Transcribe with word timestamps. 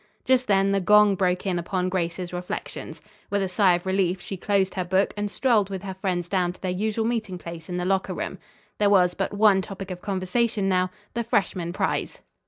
Just 0.25 0.47
then 0.47 0.71
the 0.71 0.79
gong 0.81 1.13
broke 1.13 1.45
in 1.45 1.59
upon 1.59 1.87
Grace's 1.87 2.33
reflections. 2.33 3.03
With 3.29 3.43
a 3.43 3.47
sigh 3.47 3.75
of 3.75 3.85
relief 3.85 4.19
she 4.19 4.35
closed 4.35 4.73
her 4.73 4.83
book 4.83 5.13
and 5.15 5.29
strolled 5.29 5.69
with 5.69 5.83
her 5.83 5.93
friends 5.93 6.27
down 6.27 6.53
to 6.53 6.59
their 6.61 6.71
usual 6.71 7.05
meeting 7.05 7.37
place 7.37 7.69
in 7.69 7.77
the 7.77 7.85
locker 7.85 8.15
room. 8.15 8.39
There 8.79 8.89
was 8.89 9.13
but 9.13 9.31
one 9.31 9.61
topic 9.61 9.91
of 9.91 10.01
conversation 10.01 10.67
now, 10.67 10.89
the 11.13 11.23
freshman 11.23 11.71
prize. 11.71 12.21